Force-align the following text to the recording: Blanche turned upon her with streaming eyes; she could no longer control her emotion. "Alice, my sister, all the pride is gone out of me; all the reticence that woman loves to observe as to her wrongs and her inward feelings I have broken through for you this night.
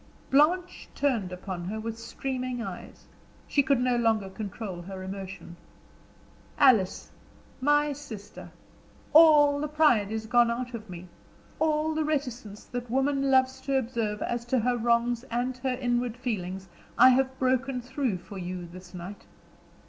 Blanche 0.31 0.89
turned 0.95 1.31
upon 1.31 1.65
her 1.65 1.79
with 1.79 1.99
streaming 1.99 2.59
eyes; 2.59 3.05
she 3.47 3.61
could 3.61 3.79
no 3.79 3.95
longer 3.97 4.31
control 4.31 4.81
her 4.81 5.03
emotion. 5.03 5.57
"Alice, 6.57 7.11
my 7.61 7.93
sister, 7.93 8.49
all 9.13 9.59
the 9.59 9.67
pride 9.67 10.09
is 10.11 10.25
gone 10.25 10.49
out 10.49 10.73
of 10.73 10.89
me; 10.89 11.07
all 11.59 11.93
the 11.93 12.03
reticence 12.03 12.63
that 12.65 12.89
woman 12.89 13.29
loves 13.29 13.61
to 13.61 13.77
observe 13.77 14.23
as 14.23 14.43
to 14.45 14.61
her 14.61 14.75
wrongs 14.75 15.23
and 15.29 15.57
her 15.57 15.75
inward 15.79 16.17
feelings 16.17 16.67
I 16.97 17.09
have 17.09 17.37
broken 17.37 17.79
through 17.79 18.17
for 18.17 18.39
you 18.39 18.65
this 18.65 18.95
night. 18.95 19.25